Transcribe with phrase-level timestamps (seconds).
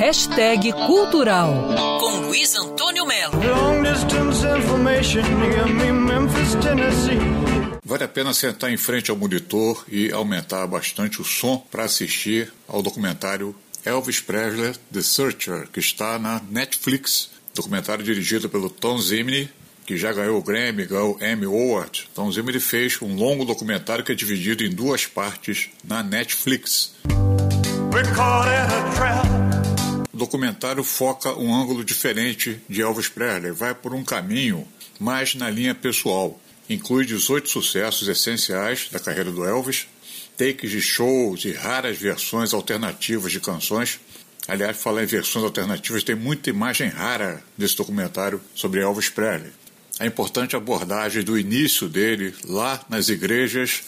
[0.00, 1.52] Hashtag Cultural,
[2.00, 3.34] com Luiz Antônio Melo.
[7.84, 12.50] Vale a pena sentar em frente ao monitor e aumentar bastante o som para assistir
[12.66, 17.28] ao documentário Elvis Presley The Searcher, que está na Netflix.
[17.54, 19.50] Documentário dirigido pelo Tom Zimney,
[19.84, 22.08] que já ganhou o Grammy, ganhou o Emmy Award.
[22.14, 26.94] Tom Zimney fez um longo documentário que é dividido em duas partes na Netflix.
[27.92, 28.79] O
[30.20, 35.74] documentário foca um ângulo diferente de Elvis Presley, vai por um caminho mais na linha
[35.74, 36.38] pessoal.
[36.68, 39.88] Inclui 18 sucessos essenciais da carreira do Elvis,
[40.36, 43.98] takes de shows e raras versões alternativas de canções.
[44.46, 49.52] Aliás, falar em versões alternativas, tem muita imagem rara desse documentário sobre Elvis Presley.
[49.98, 53.82] A importante abordagem do início dele lá nas igrejas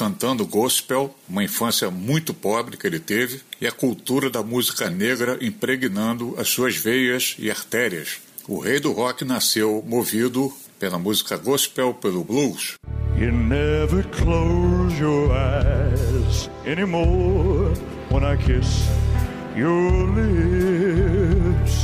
[0.00, 5.36] cantando gospel, uma infância muito pobre que ele teve, e a cultura da música negra
[5.42, 8.18] impregnando as suas veias e artérias.
[8.48, 12.78] O rei do rock nasceu movido pela música gospel, pelo blues.
[13.18, 17.74] You never close your eyes anymore
[18.10, 18.88] when I kiss
[19.54, 21.74] your lips.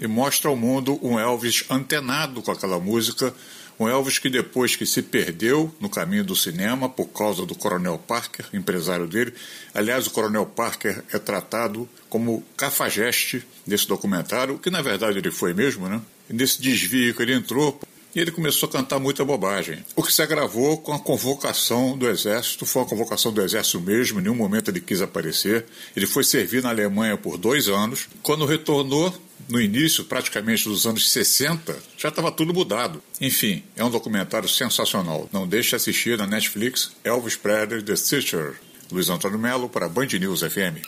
[0.00, 3.32] E mostra ao mundo um Elvis antenado com aquela música,
[3.80, 7.98] um Elvis que depois que se perdeu no caminho do cinema por causa do Coronel
[7.98, 9.32] Parker, empresário dele.
[9.72, 15.54] Aliás, o Coronel Parker é tratado como cafajeste desse documentário, que na verdade ele foi
[15.54, 16.00] mesmo, né?
[16.28, 17.80] Nesse desvio que ele entrou,
[18.14, 19.84] e ele começou a cantar muita bobagem.
[19.94, 24.18] O que se agravou com a convocação do Exército, foi uma convocação do Exército mesmo,
[24.18, 25.64] em nenhum momento ele quis aparecer.
[25.96, 28.08] Ele foi servir na Alemanha por dois anos.
[28.22, 29.14] Quando retornou,
[29.50, 33.02] no início, praticamente dos anos 60, já estava tudo mudado.
[33.20, 35.28] Enfim, é um documentário sensacional.
[35.32, 38.54] Não deixe de assistir na Netflix Elvis Presley The Teacher.
[38.90, 40.82] Luiz Antônio Melo para Band News FM.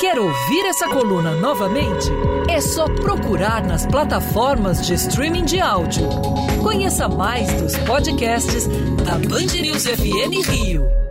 [0.00, 2.06] Quer ouvir essa coluna novamente?
[2.48, 6.08] É só procurar nas plataformas de streaming de áudio.
[6.62, 8.66] Conheça mais dos podcasts
[9.04, 11.07] da Band News FM Rio.